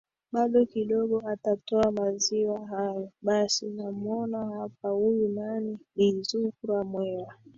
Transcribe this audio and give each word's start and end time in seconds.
bado 0.31 0.65
kidogo 0.65 1.21
atatoa 1.27 1.91
maziwa 1.91 2.67
hayo 2.67 3.09
basi 3.21 3.69
namwona 3.69 4.45
hapa 4.45 4.89
huyu 4.89 5.29
nani 5.29 5.79
bi 5.95 6.21
zuhra 6.21 6.83
mwera 6.83 7.37